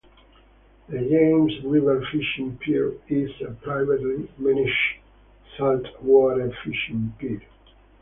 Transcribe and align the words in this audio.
The 0.89 0.97
James 0.99 1.63
River 1.63 2.03
Fishing 2.11 2.57
Pier 2.57 2.93
is 3.07 3.29
a 3.47 3.51
privately 3.51 4.27
managed 4.39 4.97
saltwater 5.55 6.49
fishing 6.65 7.13
pier. 7.19 7.39